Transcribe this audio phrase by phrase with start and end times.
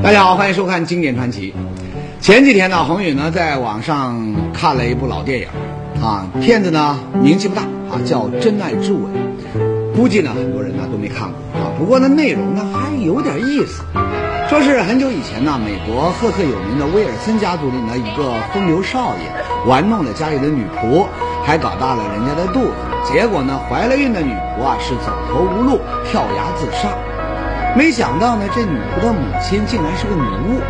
[0.00, 1.52] 大家好，欢迎收看《经典传奇》。
[2.24, 5.48] 前几天呢，宏宇呢在网上看了一部老电影，
[6.02, 9.02] 啊，片子呢名气不大啊，叫《真爱之吻》，
[9.94, 11.68] 估计呢很多人呢都没看过啊。
[11.78, 13.84] 不过呢内容呢还有点意思，
[14.48, 21.04] 说是很久以前呢，美国赫赫有名的威尔森家族里呢一个风流少爷玩弄了家里的女仆，
[21.44, 25.78] 还搞大了人家的肚子，结果呢怀了孕的女仆啊是走投无路
[26.10, 26.88] 跳崖自杀。
[27.74, 30.60] 没想到呢，这女仆的母亲竟然是个女巫。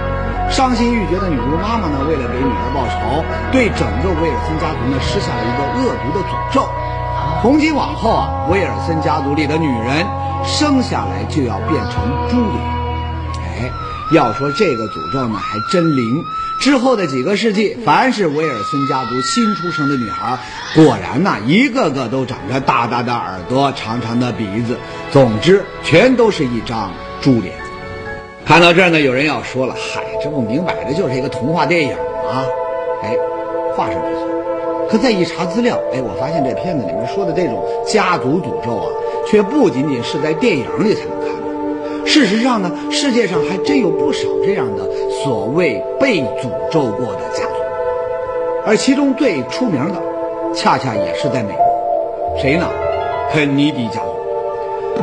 [0.48, 6.69] 伤心欲绝的女巫妈妈呢，为了给女儿报仇，对整个威尔森家族呢施下了一个恶毒的诅咒。
[7.41, 10.06] 从今往后啊，威尔森家族里的女人
[10.45, 12.82] 生下来就要变成猪脸。
[14.12, 16.25] 要说这个诅咒呢，还真灵。
[16.61, 20.39] 之后的几个世纪，凡是威尔森家族新出生的女孩，
[20.75, 24.77] 果然呐，一个个都长着大大的耳朵、长长的鼻子，
[25.11, 27.55] 总之，全都是一张猪脸。
[28.45, 32.44] 看到这儿呢，有人要说了：“嗨，这不明摆着就是一个童话电影吗？”
[33.03, 33.17] 哎，
[33.75, 34.28] 话是没错，
[34.91, 38.87] 可再一查资料，哎，我发现这片子里面说的这种家族诅咒啊，
[39.27, 41.42] 却不仅仅是在电影里才能看到。
[42.05, 44.89] 事实上呢，世界上还真有不少这样的
[45.25, 47.55] 所谓被诅咒过的家族，
[48.67, 50.03] 而其中最出名的，
[50.55, 52.67] 恰恰也是在美国，谁呢？
[53.33, 54.12] 肯尼迪家族。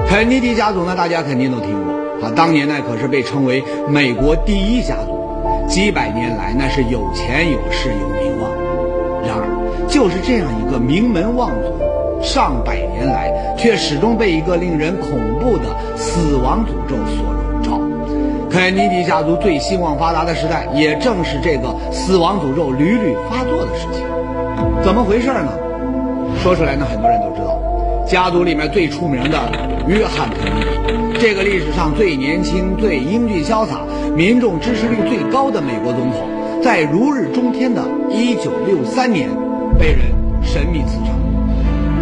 [0.08, 8.49] 肯尼迪家族呢，大家肯定都听过啊，当年呢可是被称为美国第一家族，几百年来那是有钱有势有名望。
[9.90, 11.74] 就是这样一个名门望族。
[12.22, 15.10] 上百年来，却始终被一个令人恐
[15.40, 15.64] 怖的
[15.96, 17.80] 死亡诅咒所笼罩。
[18.50, 24.04] 肯尼迪家族最兴旺发达的时代，也正是这个死亡诅咒屡屡发作的时期。
[24.84, 25.50] 怎么回事呢？
[26.44, 27.58] 说出来呢，很多人都知道。
[28.06, 29.38] 家族里面最出名的
[29.88, 30.60] 约翰·肯尼
[31.14, 33.82] 迪，这个历史上最年轻、最英俊潇洒、
[34.14, 36.28] 民众支持率最高的美国总统，
[36.62, 39.30] 在如日中天的1963年，
[39.80, 40.12] 被人
[40.44, 41.12] 神秘刺杀。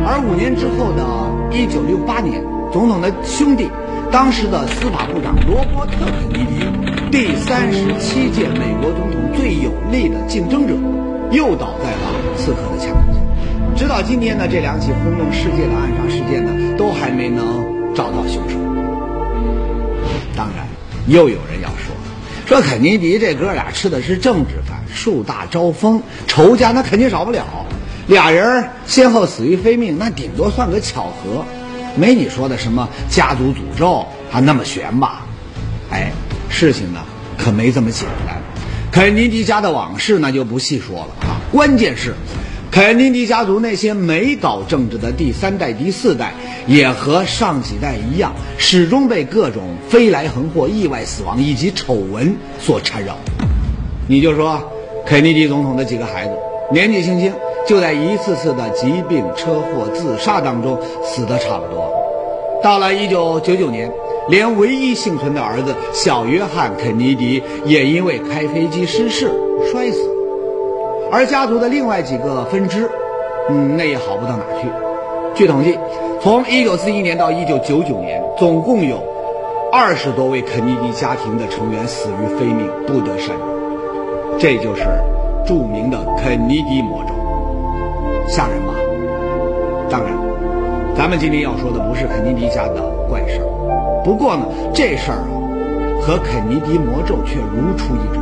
[0.04, 1.04] 而五年之后的
[1.52, 2.44] 1968年，
[2.74, 3.70] 总统的兄弟，
[4.12, 6.66] 当时的司法部长罗伯特·肯尼迪，
[7.12, 10.74] 第三十七届美国总统最有力的竞争者，
[11.30, 13.20] 又倒在了刺客的枪口下。
[13.76, 17.46] 直到今天呢，这两起轰动世界的暗杀事件呢，都还没能
[17.94, 18.58] 找到凶手。
[20.36, 20.66] 当然，
[21.08, 21.94] 又有人要说，
[22.48, 27.46] 说肯尼迪这哥俩吃的是政治饭，树大招风，仇家那肯定少不了。
[28.08, 31.44] 俩人先后死于非命，那顶多算个巧合，
[31.98, 35.26] 没你说的什么家族诅咒还那么悬吧？
[35.92, 36.10] 哎，
[36.48, 37.02] 事情呢
[37.38, 38.42] 可没这么简单。
[38.94, 42.16] 肯尼迪家的往事那就不细说了啊，关键是，
[42.72, 46.34] 肯尼迪家族那些没搞政治的第三代、第四代，
[46.68, 53.16] 也和上几代一样，始终被各种飞来横祸、意外死亡以及丑闻所缠绕。
[54.08, 54.62] 你就说，
[55.06, 56.34] 肯尼迪总统的几个孩子，
[56.72, 57.34] 年纪轻轻。
[57.66, 61.92] 就在一次次的疾病、车祸、自杀当中死的差不多。
[62.64, 63.92] 到了一九九九年，
[64.30, 69.30] 连唯一幸存的儿子小约翰·肯尼迪也因为开飞机失事
[69.70, 70.17] 摔死。
[71.12, 72.90] 而家族的另外几个分支，
[73.50, 74.68] 嗯，那也好不到哪去。
[75.36, 75.78] 据统计，
[76.22, 78.98] 从一九四一年到一九九九年，总共有
[79.72, 83.48] 二十多位肯尼迪家庭的成员死于非命，不得善终。
[84.40, 84.84] 这就是
[85.46, 87.14] 著名的肯尼迪魔咒。
[88.28, 88.74] 吓人吧？
[89.90, 90.12] 当然，
[90.96, 94.02] 咱们今天要说的不是肯尼迪家的怪事儿。
[94.04, 95.28] 不过呢，这事儿啊，
[96.02, 98.20] 和肯尼迪魔咒却如出一辙，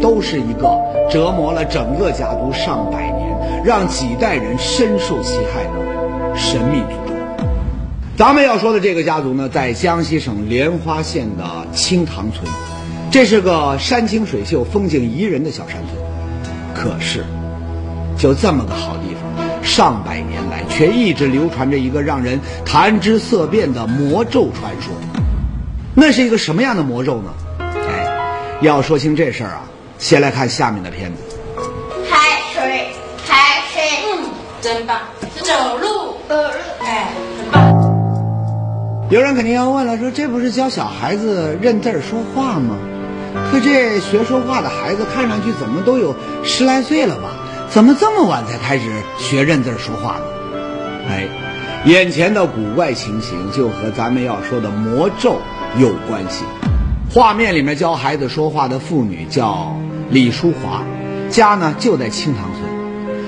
[0.00, 0.78] 都是一个
[1.10, 7.14] 折磨了整个家族上百年，让几代人深受其害的神秘诅咒。
[8.16, 12.46] 咱们要说的这个家族呢，在江西省莲花县的青塘村，
[13.10, 15.96] 这是个山清水秀、风景宜人的小山村。
[16.74, 17.24] 可是，
[18.16, 19.20] 就这么个好地方。
[19.62, 24.94] 上百年来，却一直流传着一个让人谈之色变的魔咒传说。
[25.94, 27.30] 那是一个什么样的魔咒呢？
[27.58, 29.62] 哎，要说清这事儿啊，
[30.00, 31.18] 先来看下面的片子。
[32.08, 32.88] 海水，
[33.26, 34.30] 海水，嗯，
[34.62, 34.98] 真棒，
[35.42, 36.50] 走路，呃，
[36.82, 39.10] 哎，很棒。
[39.10, 42.76] 有人肯定要问了，说这不是教小孩子认字儿说话吗？
[43.52, 47.28] 可这学说话的孩子看上去怎么都有十来岁了吧？
[47.68, 48.86] 怎么这么晚才开始
[49.18, 50.24] 学认字说话呢？
[51.10, 51.28] 哎，
[51.84, 55.40] 眼前的古怪情形就和咱们要说的魔咒
[55.76, 56.42] 有关系。
[57.12, 59.76] 画面里面教孩子说话的妇女叫
[60.10, 60.82] 李淑华，
[61.30, 62.64] 家呢就在清塘村，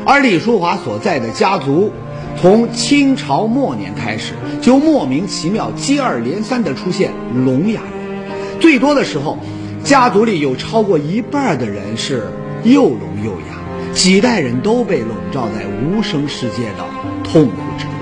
[0.04, 1.92] 而李淑华所在的家族，
[2.40, 7.12] 从清朝末年开始就莫名其妙接二连三的出现
[7.44, 9.38] 聋哑人，最多的时候。
[9.84, 12.28] 家族里有超过一半的人是
[12.62, 16.84] 又聋又哑，几代人都被笼罩在无声世界的
[17.24, 17.92] 痛苦之中。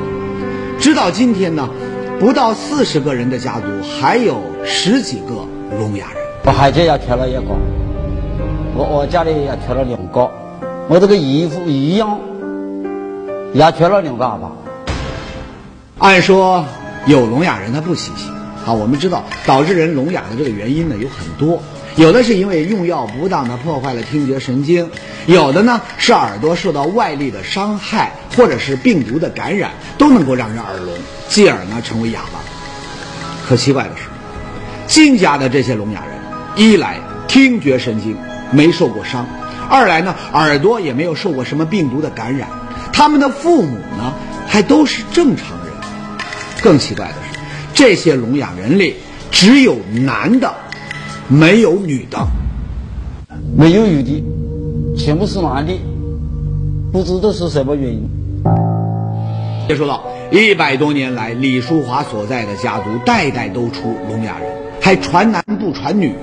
[0.79, 1.71] 直到今天呢，
[2.19, 5.47] 不到四十个人的家族还有十几个
[5.79, 6.23] 聋哑人。
[6.45, 7.57] 我孩子也缺了一个，
[8.89, 10.31] 我家里也缺了两个，
[10.89, 12.19] 我这个姨父姨养
[13.53, 14.51] 也缺了两个吧。
[15.99, 16.65] 按说
[17.07, 18.31] 有聋哑人他不稀奇
[18.67, 21.63] 啊，我们知道导致人聋哑的这个原因呢有很多，
[21.97, 24.91] 有的是因为用药不当的破坏了听觉神经，
[25.27, 30.95] 有的呢是耳朵受到外力的伤害或者是病毒的感染，都能够让人耳聋，
[31.29, 32.41] 继而呢成为哑巴。
[33.47, 34.05] 可奇怪的是，
[34.87, 36.19] 金家的这些聋哑人，
[36.57, 36.99] 一来
[37.29, 38.17] 听觉神经
[38.53, 39.27] 没受过伤，
[39.69, 42.49] 二来呢耳朵也没有受过什么病毒的感染，
[42.93, 44.13] 他们的父母呢
[44.47, 45.73] 还都是正常人。
[46.63, 47.39] 更奇怪的是，
[47.75, 48.97] 这些聋哑人里
[49.31, 50.53] 只有男的，
[51.29, 52.19] 没有女的。
[53.57, 54.25] 没有女的，
[54.97, 55.73] 全部是男的，
[56.93, 58.09] 不知道是什么原因。
[59.67, 64.51] 别说到一百多年来，李淑华所在的家族代代都出聋哑人，
[64.81, 66.15] 还传男不传女。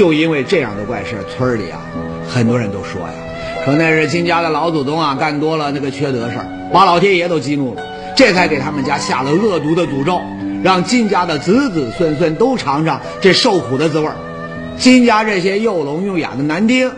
[0.00, 1.78] 就因为这样的怪事，村里啊，
[2.26, 3.12] 很多人都说呀，
[3.66, 7.82] 说那是金家的老祖宗啊干多了那个缺德事儿，把老天爷都激怒了。
[8.16, 10.18] 这才给他们家下了恶毒的诅咒，
[10.62, 14.16] 让金家的子子孙孙都尝尝这受苦的滋味儿。
[14.78, 16.90] 金家这些又聋又哑的男丁，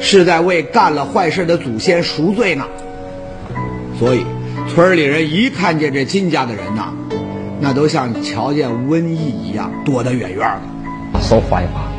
[0.00, 2.64] 是在为干了坏事的祖先赎罪呢。
[3.98, 4.24] 所以，
[4.74, 6.88] 村里人一看见这金家的人呐，
[7.60, 10.38] 那都像瞧见瘟疫一样，躲得远远
[11.12, 11.20] 的。
[11.20, 11.95] 说坏话，骂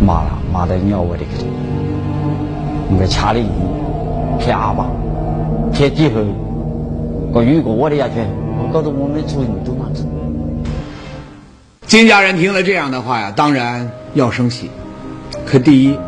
[0.00, 1.44] 骂了骂得鸟我的去，
[2.90, 3.40] 我掐的
[4.38, 4.86] 骗阿爸，
[5.72, 6.24] 骗几回。
[7.32, 8.14] 我如果我的下去，
[8.58, 10.06] 我告诉我们村民都难子。
[11.86, 14.70] 金家人听了这样的话呀，当然要生气。
[15.44, 15.98] 可第一，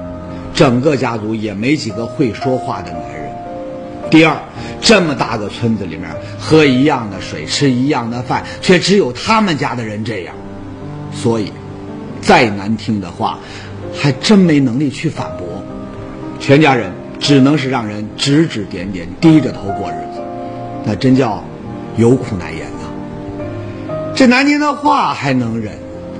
[0.54, 3.30] 整个家族也没几个会说话的男人；
[4.10, 4.36] 第二，
[4.80, 6.08] 这么大个村子里面，
[6.38, 10.34] 喝一样的水，吃一样的饭，却只有他们家的人这样。
[11.12, 11.52] 所以，
[12.20, 13.38] 再难听的话，
[13.94, 15.46] 还真没能力去反驳。
[16.38, 20.22] 全家人只能是让人指指点点，低着头过日子。
[20.84, 21.44] 那真叫
[21.96, 23.94] 有苦难言呐！
[24.14, 25.74] 这难听的话还能忍，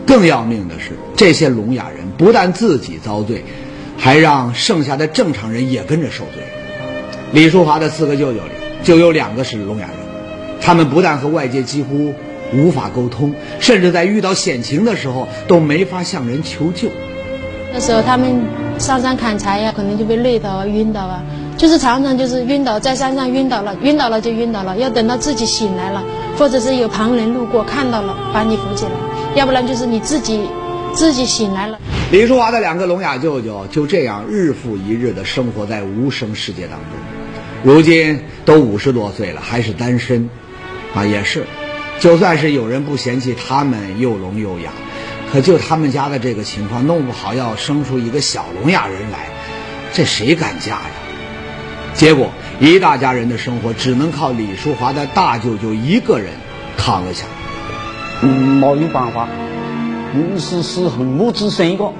[0.06, 3.44] 更要命的是，这些聋哑人不但自己遭罪，
[3.96, 6.43] 还让剩下的正常人也跟着受罪。
[7.32, 8.52] 李淑华的四个舅舅里
[8.82, 9.96] 就有两个是聋哑人，
[10.61, 12.12] 他们不但和外界几乎
[12.52, 16.90] 无法沟通，甚至在遇到险情的时候都没法向人求救。
[17.72, 18.40] 那时候他们
[18.78, 21.22] 上山砍柴呀，可能就被累到啊、晕倒啊。
[21.56, 26.02] 就是常常就是晕倒在山上晕倒了，晕倒了就晕倒了，要等到自己醒来了，
[26.38, 28.93] 或者是有旁人路过看到了把你扶起来，
[29.34, 30.40] 要不然就是你自己
[30.94, 31.78] 自己醒来了。
[32.11, 36.88] 李淑华的两个聋哑舅舅就这样日复一日的生活在无声世界当中，
[37.62, 40.31] 如今都五十多岁了还是单身，
[40.94, 41.44] 啊也是，
[42.00, 44.70] 就算是有人不嫌弃他们又聋又哑，
[45.32, 49.29] 可就他们家的这个情况，弄不好要生出一个小聋哑人来，
[49.93, 50.91] 这谁敢嫁呀？
[51.94, 56.32] 结果，一大家人的生活只能靠李淑华的大舅舅一个人
[56.77, 57.31] 扛了下来。
[58.23, 58.29] 嗯，
[58.59, 59.29] 没有办法，
[60.15, 61.93] 嗯，是是很母子生一个，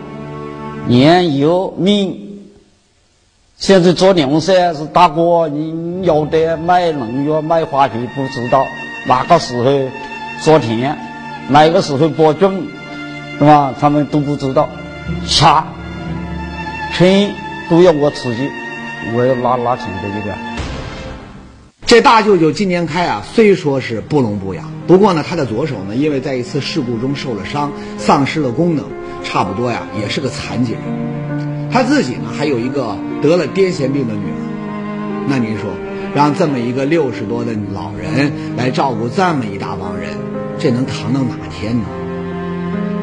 [0.87, 2.27] 年幼命。
[3.57, 8.67] 现在做粮食是大哥，你有的买农药、买化肥不知道，
[9.07, 9.89] 哪个时候
[10.43, 10.97] 做田，
[11.49, 12.67] 哪个时候播种，
[13.41, 13.75] 是吧？
[13.81, 14.69] 他们都不知道，
[15.25, 15.67] 下
[16.93, 17.31] 春
[17.71, 18.51] 都要我出去。
[19.15, 20.37] 我要拉拉钱的这个。
[21.87, 28.85] 这大舅舅金年开啊，虽说是不聋不哑，不过呢，他的左手呢，因为在一次事故中受了伤，丧失了功能，
[29.25, 30.83] 差不多呀，也是个残疾人。
[31.73, 35.25] 他自己呢，还有一个得了癫痫病的女儿。
[35.29, 35.71] 那您说，
[36.15, 40.11] 让这么一个六十多的老人来照顾这么一大帮人，
[40.59, 41.87] 这能扛到哪天呢？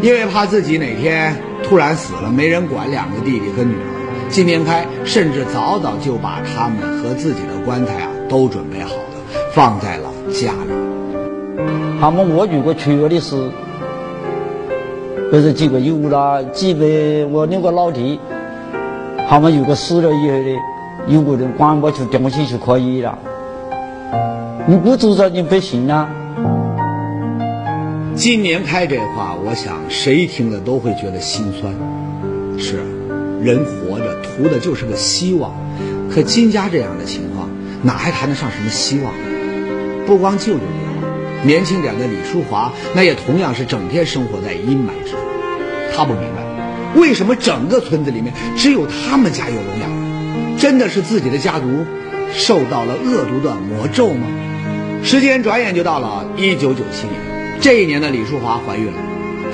[0.01, 4.29] 因为怕自己哪天突然死了，没人管两个弟弟和女儿。
[4.29, 9.17] 金年开甚至早早就把他们和自己的棺材啊都准备好了，
[9.53, 10.73] 放在了家里。
[11.99, 13.49] 他们我如果缺的是，
[15.31, 16.85] 不是几个有了几百
[17.31, 18.19] 我两个老弟，
[19.27, 20.59] 他们如果死了以后呢，
[21.07, 23.17] 有个人管我去东西就可以了。
[24.67, 26.07] 你不做这你不行啊。
[28.13, 31.73] 金年开这话，我想谁听了都会觉得心酸。
[32.59, 32.83] 是。
[33.41, 35.53] 人活着图的就是个希望，
[36.11, 37.47] 可金家这样的情况，
[37.83, 39.13] 哪还谈得上什么希望？
[40.07, 45.19] 不光舅舅这样，年轻点的李淑华，那也同样是整天生活在阴霾之中。
[45.95, 50.57] 他不明白，为什么整个村子里面只有他们家有聋哑人？
[50.57, 51.85] 真的是自己的家族
[52.33, 54.27] 受到了恶毒的魔咒吗？
[55.03, 58.99] 时间转眼就到了一九九七年，这一年的李淑华怀孕了，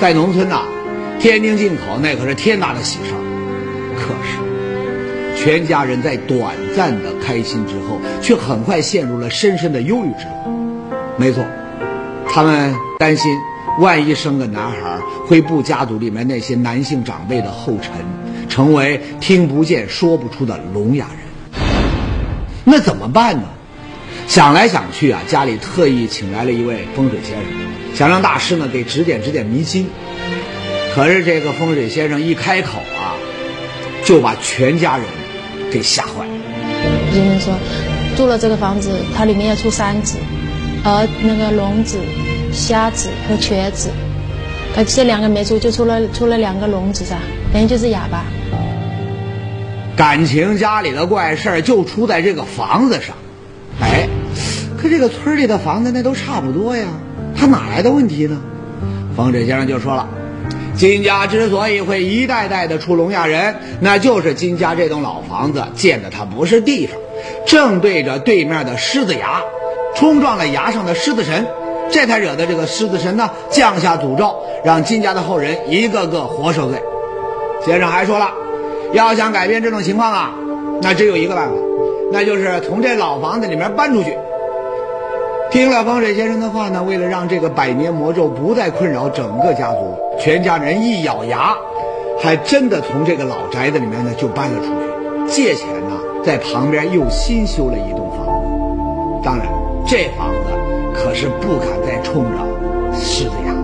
[0.00, 0.62] 在农村呐，
[1.18, 3.20] 天丁进口那可是天大的喜事儿。
[3.96, 10.90] 可是，全家人在短暂的开心之后，却很快陷入了深深的忧郁之中。
[11.16, 11.44] 没错，
[12.28, 13.30] 他们担心，
[13.80, 17.92] 万一生个男孩，会步家族里面那些男性长辈的后尘，
[18.48, 21.62] 成为听不见、说不出的聋哑人。
[22.64, 23.44] 那怎么办呢？
[24.26, 27.44] 想来想去啊，家里特意请来了一位风水先生，
[27.94, 29.88] 想让大师呢给指点指点迷津。
[30.94, 33.14] 可是这个风水先生一开口啊，
[34.04, 35.06] 就把全家人
[35.70, 36.32] 给吓坏了。
[37.12, 37.54] 先生说，
[38.16, 40.18] 住了这个房子，它里面要出三子，
[40.84, 41.98] 而那个聋子、
[42.52, 43.90] 瞎子和瘸子，
[44.74, 47.16] 呃，这两个没出，就出了出了两个聋子噻，
[47.52, 48.24] 等于就是哑巴。
[49.96, 53.14] 感情家里的怪事儿就出在这个房子上，
[53.80, 54.08] 哎。
[54.84, 56.84] 可这个村里的房子那都差不多呀，
[57.34, 58.38] 他哪来的问题呢？
[59.16, 60.06] 风水先生就说了，
[60.76, 66.98] 金家之所以会一代代的出聋哑人，那就是金家这栋老房子建的它不是地方，
[67.46, 69.40] 正对着对面的狮子崖，
[69.96, 71.46] 冲撞了崖上的狮子神，
[71.90, 74.36] 这才惹得这个狮子神呢降下诅咒，
[74.66, 76.78] 让金家的后人一个个活受罪。
[77.64, 78.30] 先生还说了，
[78.92, 80.34] 要想改变这种情况啊，
[80.82, 81.54] 那只有一个办法，
[82.12, 84.14] 那就是从这老房子里面搬出去。
[85.54, 91.54] 听了风水先生的话呢，为了让这个百年魔咒不再困扰整个家族，全家人一咬牙，
[92.20, 94.66] 还真的从这个老宅子里面呢就搬了出
[95.28, 95.92] 去，借钱呢
[96.24, 99.22] 在旁边又新修了一栋房子。
[99.22, 99.46] 当然，
[99.86, 100.50] 这房子
[100.92, 102.38] 可是不敢再冲着
[102.92, 103.54] 狮子崖。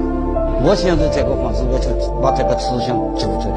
[0.63, 1.91] 我现在这个房子，我就
[2.23, 3.55] 把这个思想住这里。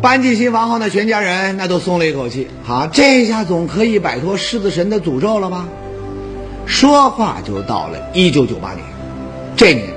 [0.00, 5.66] 搬进新房后呢，全家人那都松了一口气，好，这下总可以摆脱狮子神的诅咒了吧？
[6.68, 8.84] 说话就到了一九九八年，
[9.56, 9.88] 这年，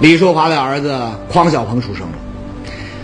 [0.00, 0.98] 李淑华的儿子
[1.30, 2.14] 匡小鹏出生了，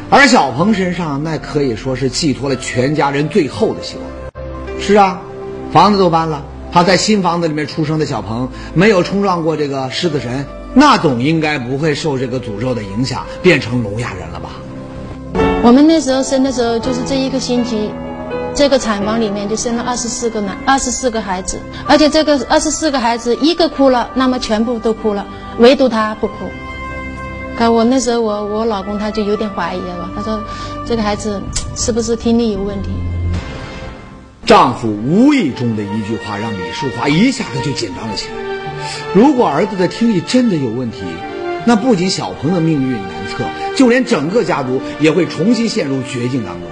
[0.09, 4.35] 而小鹏身上那可以说是寄托了全家人最后的希望。
[4.81, 5.21] 是啊，
[5.71, 6.43] 房子都搬了，
[6.73, 14.49] 他在新房子里面出生的小鹏没有冲撞过这个狮子神，那总应该不会受这个诅咒的影响变成聋哑人了吧？
[15.63, 17.91] 我们那时候生的时候就是这一个星期。
[18.55, 21.59] 这个产房里面就生了二十四个男，二十四个孩子，
[21.89, 25.27] 而且这个二十四个孩子一个哭了，那么全部都哭了，
[25.59, 26.35] 唯独他不哭。
[27.59, 30.41] 可我那时候我我老公他就有点怀疑了，他说
[30.87, 31.43] 这个孩子
[31.75, 32.91] 是不是听力有问题？
[34.47, 38.35] 丈夫无意中的一句话让李淑华一下子就紧张了起来。
[39.15, 40.99] 如果儿子的听力真的有问题，
[41.65, 43.45] 那不仅小鹏的命运难测，
[43.75, 46.69] 就连整个家族也会重新陷入绝境当中。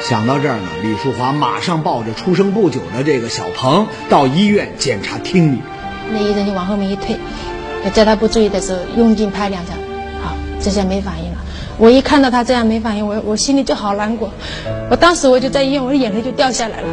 [0.00, 5.58] 想到这儿呢，李淑华马上抱着出生不久的这个小鹏到医院检查听力。
[6.10, 7.16] 那医生就往后面一推，
[7.92, 9.72] 在他不注意的时候用劲拍两下，
[10.22, 11.38] 好，这下没反应了。
[11.76, 14.32] 我一看到他这样没反应，我我心里就好难过。
[14.90, 16.88] 我当时我就在医院，我的眼泪就掉下来了。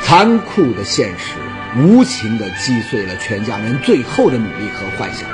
[0.00, 1.34] 残酷的现实
[1.78, 5.28] 无情地击碎了全家人最后的努力和幻想。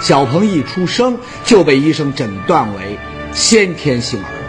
[0.00, 2.98] 小鹏一出生就被医生诊断为
[3.34, 4.45] 先天性儿。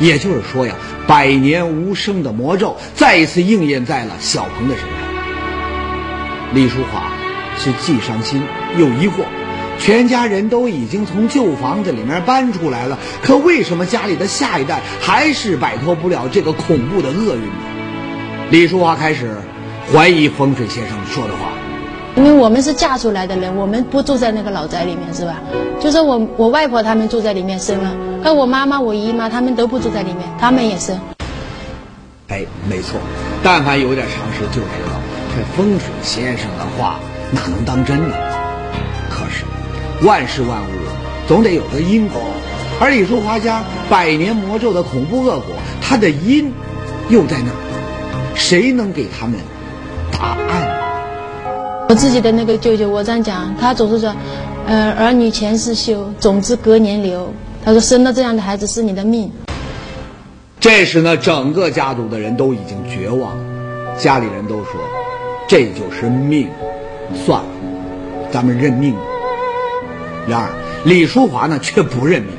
[0.00, 0.74] 也就是说呀，
[1.06, 6.54] 百年无声的魔咒再一次应验在了小鹏的身上。
[6.54, 7.10] 李淑华
[7.58, 8.42] 是既伤心
[8.78, 9.24] 又疑惑，
[9.78, 18.48] 全家人都已经从旧房子里面搬出来了，可为什么家里的下一代还是摆脱不了这个恐怖的厄运呢？
[18.50, 19.36] 李淑华开始
[19.92, 21.55] 怀疑风水先生说的话。
[22.16, 25.38] 因为我们是嫁出来的人，我们不住在那个老宅里面，是吧？
[25.78, 27.94] 就是我我外婆他们住在里面生了，
[28.24, 30.98] 可我妈妈、我姨妈他们都不住在里面，他们也生。
[32.28, 32.98] 哎，没错，
[33.42, 34.98] 但凡有点常识就知道，
[35.36, 36.98] 这风水先生的话
[37.30, 38.16] 哪能当真呢？
[39.10, 39.44] 可是，
[40.06, 40.70] 万事万物
[41.28, 42.20] 总得有个因果，
[42.80, 46.50] 而李淑华家百年魔咒的恐怖恶果，它的因
[47.10, 47.50] 又在哪？
[48.34, 49.38] 谁能给他们
[50.10, 50.75] 答案？
[51.88, 54.12] 我自己的那个舅舅，我这样讲，他总是说，
[54.66, 57.32] 呃，儿女前世修，种子隔年留。
[57.64, 59.30] 他说，生了这样的孩子是你的命。
[60.58, 63.38] 这时呢，整个家族的人都已经绝望，
[63.96, 64.80] 家里人都说，
[65.46, 66.48] 这就是命，
[67.24, 67.48] 算了，
[68.32, 68.92] 咱们认命。
[70.26, 70.48] 然而，
[70.84, 72.32] 李淑华呢却不认命。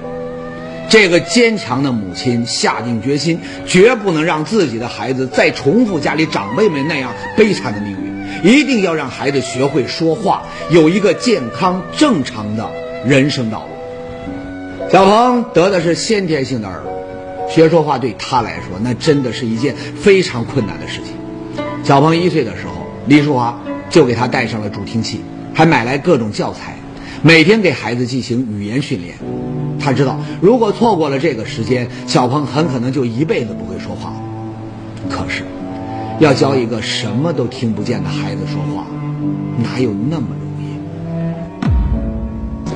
[0.89, 8.06] 这个坚强的母亲下定决心，绝不能让自己的孩子再重复家里长辈们那样悲惨的命运。
[8.43, 12.69] 一定要让孩子学会说话，有一个健康正常的
[13.05, 14.89] 人生道路。
[14.91, 16.93] 小鹏得的是先天性的耳聋，
[17.49, 21.13] 学说话对他来说那真的是一件非常困难的事情。
[21.83, 25.21] 小鹏一岁的时候，李淑华就给他带上了助听器，
[25.53, 26.77] 还买来各种教材，
[27.21, 29.15] 每天给孩子进行语言训练。
[29.79, 34.13] 他知道，如果错过了这个时间，小鹏很可能就一辈子不会说话。
[35.09, 35.43] 可是，
[36.19, 38.85] 要教一个什么都听不见的孩子说话，
[39.63, 40.63] 哪有那么容易？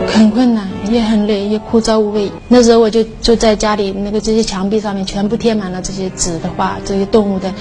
[0.08, 2.32] 很困难，也很累，也枯燥无味。
[2.48, 7.52] 那时候我就就在家里，那个这些墙壁上面全部贴满了这些纸的画，这些动物的。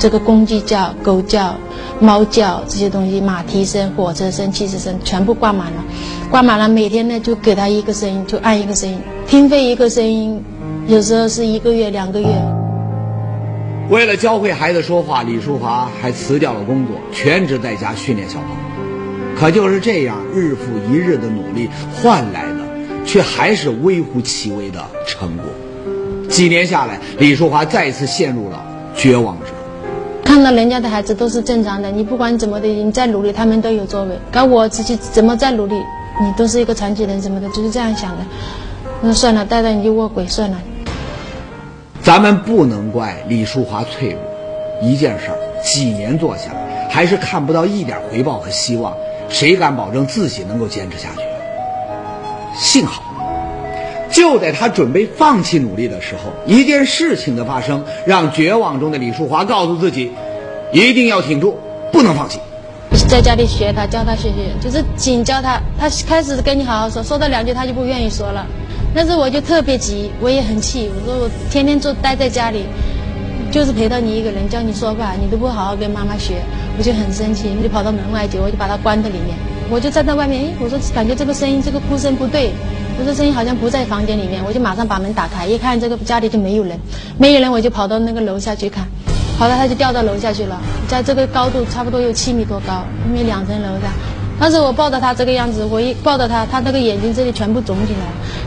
[0.00, 1.54] 这个公鸡叫、狗叫、
[2.00, 5.84] 猫叫这些东西，马蹄声、火车声、汽车声全部挂满了，
[6.30, 6.68] 挂满了。
[6.68, 10.42] 每天呢，就给他一个声音，就按一个声音，听费一个声音，
[10.88, 12.59] 有时候是一个月、两个月。
[13.90, 19.36] 为了教会孩子说话，李淑华还辞掉了工作，全职在家训练小朋友。
[19.36, 25.46] 可就是这样，日复一日的努力换来的，却还是微乎其微的成果。
[26.28, 29.56] 几年下来，李淑华再次陷入了绝望之中。
[30.22, 34.16] 看到人家的孩子都是正常的，你不管怎么的，你再努力，他们都有作为。
[34.30, 38.24] 搞我自己怎么再努力，你都是一个残疾人什么的，就是这样想的。
[39.02, 40.56] 那算了，带带你就卧轨算了。
[42.02, 44.20] 咱们不能怪李淑华脆弱，
[44.82, 48.96] 一件事儿几年做下来，还是看不到一点回报和希望，
[49.28, 51.22] 谁敢保证自己能够坚持下去？
[52.56, 53.02] 幸好。
[54.10, 60.10] 就在他准备放弃努力的时候，一件事情的发生让绝望中的李淑华告诉自己，
[60.72, 61.58] 一定要挺住，
[61.92, 62.40] 不能放弃。
[63.08, 65.60] 在家里学他，教他学学，就是紧教他。
[65.78, 68.44] 他开始跟你好好说，说到两句他就不愿意说了。
[68.92, 70.90] 那时候我就特别急，我也很气。
[70.94, 72.64] 我说我天天坐待在家里，
[73.52, 76.42] 就是陪到你一个人教你说话，你都不好好跟妈妈学，
[76.76, 79.36] 我就很生气，我就跑到门外去，我就把他关在里面。
[79.70, 82.50] 我就站在外面，哎，我说感觉这个声音，这个哭声不对。
[82.98, 86.76] 我说声音好像不在房间里面，我就马上把门打开，一看这个家里就没有人，
[87.16, 88.84] 没有人，我就跑到那个楼下去看，
[89.38, 94.19] 跑到，他就掉到楼下去了，在这个高度差不多有七米多高，因为两层楼的。
[94.40, 98.00] 当时我抱着他这个样子，我一抱着他，他那个眼睛这里全部肿起来，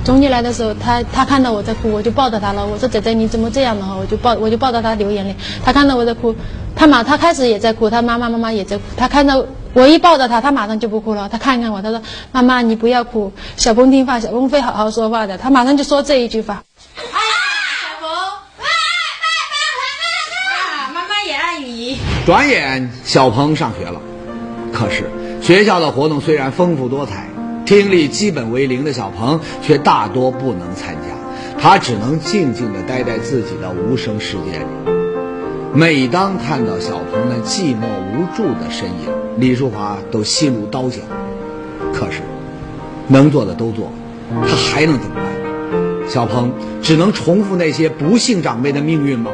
[0.04, 2.66] 肿起来的时候，他他看到我在哭，我就抱着他了。
[2.66, 3.96] 我说仔仔你怎么这样的哈？
[3.96, 5.36] 我就抱我就抱着他流眼泪。
[5.64, 6.36] 他看到我在哭，
[6.76, 9.46] 他马他开始也在哭，他妈妈妈妈也在哭，他看到。
[9.76, 11.30] 我一抱着他，他马上就不哭了。
[11.30, 12.00] 他看看我，他说
[12.32, 16.62] ：“妈妈，你不要哭，小鹏听话，小鹏会好好说话的。”他马上就说这一句话。
[16.96, 17.02] 哎，
[17.82, 18.10] 小鹏，
[20.94, 21.98] 妈妈也爱你。
[22.24, 24.00] 转眼小鹏上学了，
[24.72, 25.10] 可是
[25.44, 27.28] 学校的活动虽然丰富多彩，
[27.66, 34.66] 听力基本为零的小鹏却大多不能参加，他只能静静地待在自己的无声世界里。
[35.74, 41.02] 每当看到小鹏那寂寞无助的身影，李淑华都心如刀绞。
[41.94, 42.22] 可是，
[43.10, 43.92] 能做的都做，
[44.44, 46.10] 他还能怎么办？
[46.10, 49.30] 小鹏只能重复那些不幸长辈的命运吗？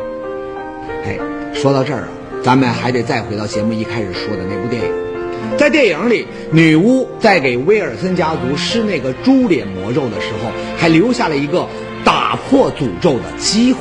[1.06, 1.20] 哎，
[1.54, 2.08] 说到这儿啊，
[2.42, 5.09] 咱们还得再回到节目一开始说的那部电影。
[5.58, 11.68] 在电影里，女巫在给威尔森家族施那个猪脸魔咒的时候，还留下了一个
[12.04, 13.80] 打破诅咒的机会。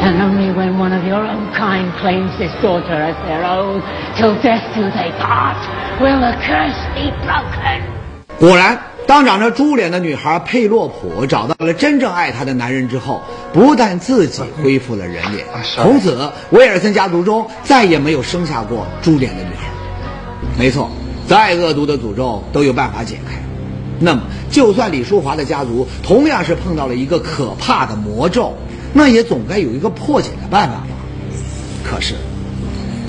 [0.00, 3.82] And only when one of your own kind claims this daughter as their own,
[4.16, 5.56] till death do they part,
[6.00, 7.82] will the curse be broken.
[8.38, 15.44] 果然，当长着猪脸的女孩佩洛普找到了真正爱她的男人之后，不但自己恢复了人脸，
[15.74, 19.77] 从此威尔森家族中再也没有生下过猪脸的女孩。
[20.58, 20.90] 没错，
[21.28, 23.40] 再恶毒的诅咒都有办法解开。
[24.00, 28.54] 那么，就算李淑华的家族同样是碰到了一个可怕的魔咒。
[28.92, 30.86] 那也总该有一个破解的办法吧？
[31.84, 32.14] 可是，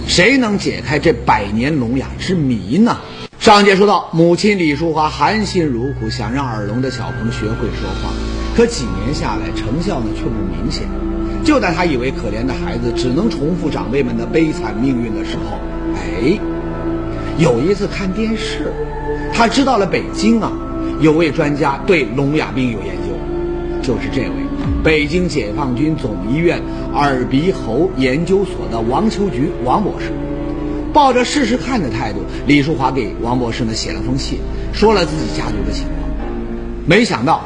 [0.07, 2.97] 谁能解开这百年聋哑之谜呢？
[3.39, 8.11] 上节说到，母亲李淑华含辛茹苦想让耳聋的小鹏学会说话，
[8.55, 10.87] 可几年下来成效呢却不明显。
[11.43, 15.57] 就在他以为可怜的孩子只能重复长辈们的悲惨命运的时候，
[15.95, 16.37] 哎，
[17.39, 18.73] 有一次看电视，
[19.33, 20.51] 他知道了北京啊
[20.99, 23.13] 有位专家对聋哑病有研究，
[23.81, 24.35] 就是这位。
[24.83, 26.61] 北京解放军总医院
[26.93, 30.11] 耳鼻喉研究所的王秋菊王博士，
[30.91, 34.39] 抱着试试看的态度，李淑华给王博士呢写了封信，
[34.73, 35.95] 说了自己家族的情况。
[36.85, 37.41] 没想到，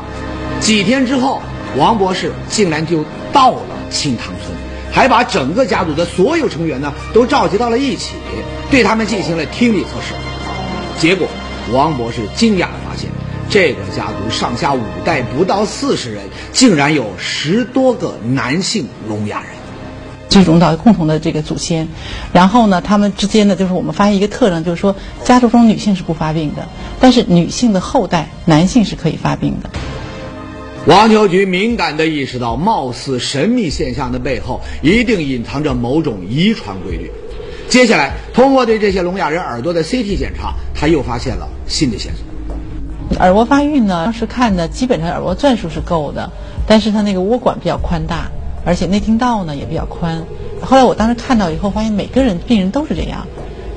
[0.60, 1.40] 几天之后，
[1.78, 4.58] 王博士竟然就到了青塘村，
[4.94, 8.14] 还把整个家族的所有成员呢都召集到了一起，
[8.72, 10.14] 对他们进行了听力测试。
[11.02, 11.28] 结果，
[11.74, 13.10] 王博士惊讶地发现。
[13.50, 19.50] 这个家族上下五代不到四十人，竟然有十多个男性聋哑人，
[20.30, 21.88] 聚拢到共同的这个祖先，
[22.32, 26.68] 然后呢，他们之间呢，就是我们发现一个特征，就是说家族中女性是不发病的，
[27.00, 29.70] 但是女性的后代男性是可以发病的。
[30.86, 37.10] 王球局敏感地意识到，貌似神秘现象的背后，一定隐藏着某种遗传规律。
[37.70, 42.26] 接下来，通过对这些聋哑人耳朵的 CT 检查，他又发现了新的线索。
[43.22, 46.30] 耳蜗发育呢，当时看的基本上耳蜗转数是够的，
[46.68, 48.30] 但是他那个窝管比较宽大，
[48.66, 50.22] 而且内听道呢也比较宽。
[50.62, 53.26] 后来我当时看到以后，发现每个人病人都是这样，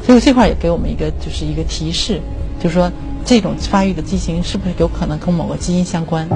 [0.04, 2.20] 所以这块也给我们一个就是一个提示，
[2.60, 2.90] 就是说
[3.24, 6.28] 这种发育的畸形是不是有可能跟某个基因相关？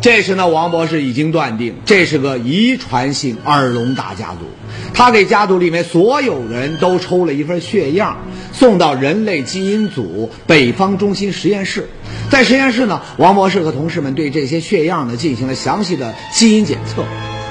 [0.00, 4.46] 这时呢，王博士已经断定这是个遗传性耳聋大家族。
[4.94, 8.16] 他给家族里面所有人都抽了一份血样，
[8.52, 11.88] 送到人类基因组北方中心实验室。
[12.30, 17.04] 在实验室呢，王博士和同事们对这些血样呢进行了详细的基因检测，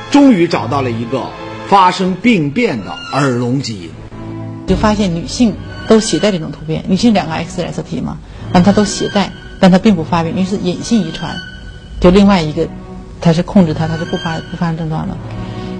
[0.09, 1.25] 终于找到了一个
[1.67, 3.89] 发生病变的耳聋基因。
[4.67, 5.53] 就发现女性
[5.87, 8.17] 都携带这种突变，女性两个 X 染色体嘛，
[8.53, 11.35] 但她都携带，但她并不发病，因为是隐性遗传。
[11.99, 12.67] 就另外一个，
[13.19, 15.17] 他是控制他，他是不发不发生症状了。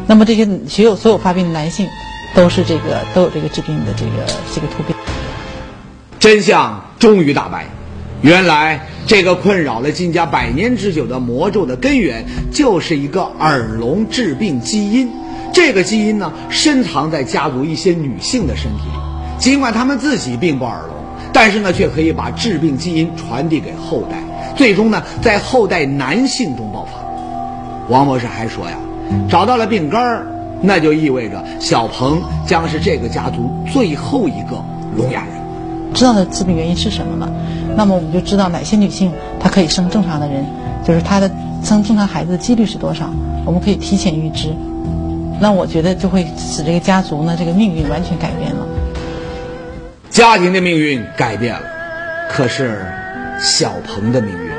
[0.07, 1.87] 那么这些所有所有发病的男性，
[2.33, 4.97] 都是这个都有这个致病的这个这个突变。
[6.19, 7.65] 真相终于大白，
[8.21, 15.09] 原来这个困扰了金家百年之久的魔咒的根源，就是一个耳聋致病基因。
[15.53, 18.99] 这个基因呢，深藏在家族一些女性的身体里，
[19.39, 20.95] 尽管她们自己并不耳聋，
[21.31, 24.23] 但是呢，却可以把致病基因传递给后代。
[24.55, 26.99] 最终呢，在后代男性中爆发。
[27.89, 28.77] 王博士还说呀，
[29.29, 30.25] 找到了病根儿，
[30.61, 34.63] 那就意味着小鹏将是这个家族最后一个
[34.95, 35.37] 聋哑人。
[35.93, 37.31] 知道的致病原因是什么了，
[37.75, 40.45] 那么我们就知道哪些女性她可以生正常的人，
[40.85, 41.31] 就是她的
[41.63, 43.09] 生正常孩子的几率是多少，
[43.45, 44.53] 我们可以提前预知。
[45.39, 48.67] 那我觉得就会使这个家族呢，这个命运完全改变了。
[50.09, 51.61] 家庭的命运改变了，
[52.29, 52.85] 可是
[53.39, 54.51] 小鹏的命运。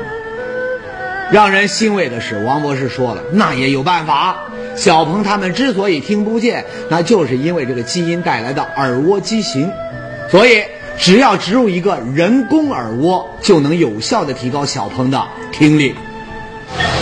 [1.31, 4.37] 让人欣慰的是，王博士说了，那也有办法。
[4.75, 9.71] 小鹏他们之所以听不见，那就是因为这个基因带来的耳蜗畸形。
[10.31, 10.63] 所以，
[10.97, 15.93] 只要植入一个人工耳蜗，就能有效的提高小鹏的听力。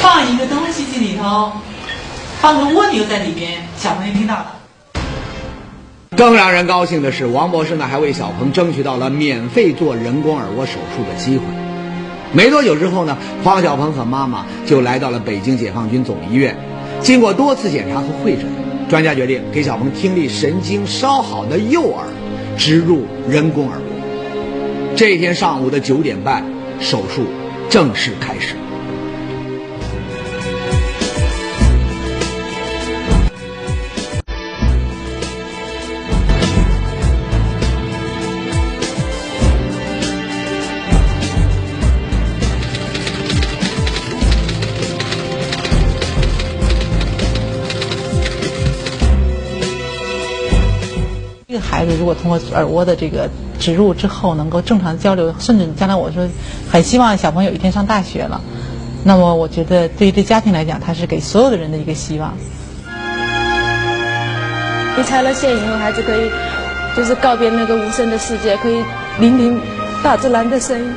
[0.02, 1.52] 放一个东西进里头，
[2.42, 4.54] 放个蜗牛在里边，小朋友听到了。
[6.18, 11.44] 更让人高兴的是，王博士呢还为小鹏争取到了免费做人工耳蜗手术的机会。
[12.34, 16.58] 没多久之后呢，黄小鹏和妈妈就来到了北京解放军总医院。
[17.02, 18.46] 经过多次检查和会诊，
[18.90, 22.08] 专家决定给小鹏听力神经稍好的右耳
[22.58, 24.96] 植入人工耳蜗。
[24.96, 26.44] 这天上午的九点半，
[26.80, 27.24] 手术
[27.70, 28.56] 正式开始。
[51.88, 56.28] 孩子如果通过耳蜗的这个植入之后能够正常交流，甚至将来我说
[56.70, 58.42] 很希望小朋友有一天上大学了，
[59.06, 62.34] 那么我觉得对于这家庭来讲，他是给所有的人的一个希望。
[64.98, 66.30] 你拆了线以后，孩子可以
[66.94, 68.84] 就是告别那个无声的世界，可以
[69.20, 69.62] 聆听
[70.04, 70.94] 大自然的声音。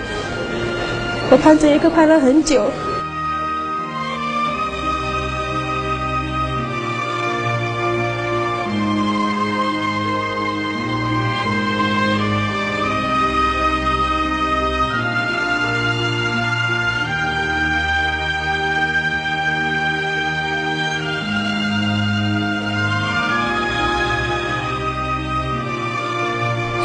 [1.31, 2.68] 我盼这一刻盼了很久。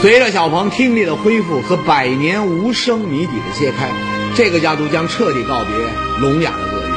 [0.01, 3.89] 随着小鹏听力的恢复和百年无声谜底的揭开，
[4.35, 5.75] 这个家族将彻底告别
[6.19, 6.93] 聋哑的厄运，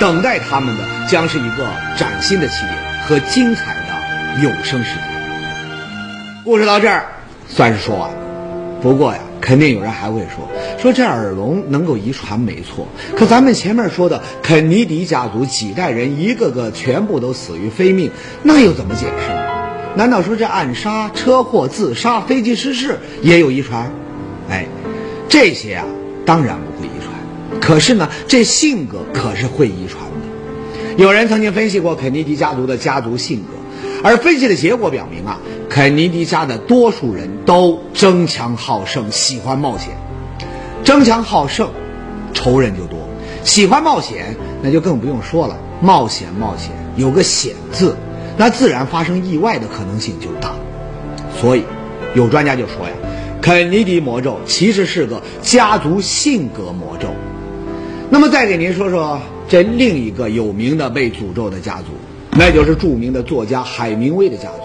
[0.00, 2.74] 等待他们的将是一个崭新的起点
[3.06, 5.00] 和精彩的有声世界。
[6.44, 7.06] 故事到这儿
[7.46, 8.16] 算是说完了。
[8.82, 10.48] 不过呀，肯定有人还会说，
[10.80, 18.10] 说这耳聋能够遗传没错，可咱们前面说的肯尼迪家族几代人一个个全部都死于非命，
[18.42, 19.57] 那又怎么解释呢？
[19.96, 23.90] 难道说这暗杀、车祸、自杀、飞机失事也有遗传？
[24.48, 24.66] 哎，
[25.28, 25.84] 这些啊
[26.24, 27.60] 当然不会遗传。
[27.60, 30.96] 可是呢，这性格可是会遗传的。
[30.96, 33.54] 有人曾经分析过肯尼迪家族的家族性格，
[34.02, 39.96] 而分析的结果表明啊，肯尼迪家的多数人都争强好胜，喜欢冒险。
[40.84, 41.70] 争强好胜，
[42.32, 42.98] 仇人就多；
[43.44, 45.56] 喜欢冒险，那就更不用说了。
[45.80, 47.96] 冒险，冒险，有个“险”字。
[48.38, 50.52] 那自然发生意外的可能性就大，
[51.36, 51.64] 所以
[52.14, 52.92] 有专家就说呀，
[53.42, 57.08] 肯尼迪魔咒其实是个家族性格魔咒。
[58.08, 61.88] 那么再给您说说这另一个有名的被诅咒的家族，
[62.38, 64.62] 那就是著名的作家海明威的家族。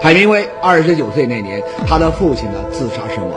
[0.00, 3.32] 海明威二十九岁那年，他的父亲呢自杀身亡。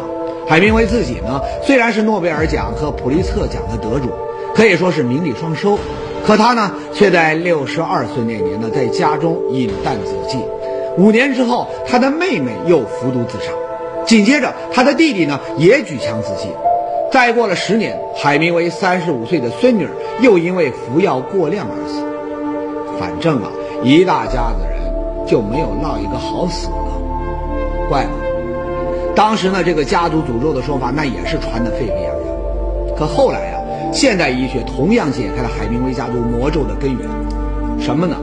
[0.47, 4.09] 海明威自己呢虽然是诺贝尔奖和普利策奖的得主，
[4.55, 5.77] 可以说是名利双收，
[6.25, 10.41] 可他呢却在六十二岁那年呢在家中饮弹自尽。
[10.97, 13.51] 五年之后，他的妹妹又服毒自杀，
[14.05, 16.51] 紧接着他的弟弟呢也举枪自尽。
[17.11, 19.87] 再过了十年，海明威三十五岁的孙女
[20.21, 22.01] 又因为服药过量而死。
[22.99, 23.49] 反正啊，
[23.83, 24.77] 一大家子人。
[25.27, 26.73] 就没有落一个好死的，
[27.89, 28.11] 怪吗？
[29.13, 32.95] 当时呢，这个家族诅咒的说法那也是传得沸沸扬扬。
[32.97, 33.56] 可后来呀，
[33.91, 37.01] 现代医学同样解开了海明威家族魔咒的根源，
[37.79, 38.15] 什么呢？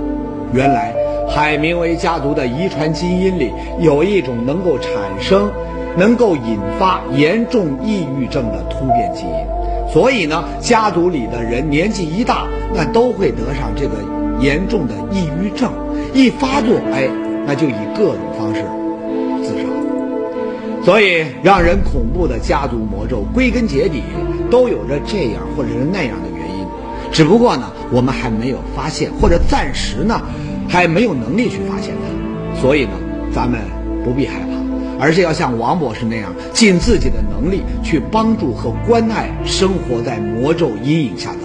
[0.53, 0.94] 原来
[1.29, 3.50] 海明威家族的遗传基因里
[3.81, 5.50] 有一种能够产生、
[5.96, 13.96] 能够引发严重抑郁症的突变基因，所以呢，家族里的人年纪一大，那都会得上这个
[14.40, 15.72] 严重的抑郁症。
[16.12, 17.09] 一发作，哎，
[17.46, 18.62] 那就以各种方式
[19.42, 19.64] 自杀。
[20.85, 24.03] 所以，让人恐怖的家族魔咒，归根结底
[24.54, 26.64] 都有着这样或者是那样的原因。
[27.10, 30.22] 只不过呢，我们还没有发现，或者暂时呢，
[30.68, 32.60] 还没有能力去发现它。
[32.60, 32.92] 所以呢，
[33.32, 33.58] 咱们
[34.04, 41.38] 不必害怕，而是要像王博士那样，尽自己的能力去帮助和关爱生活在魔咒阴影下的。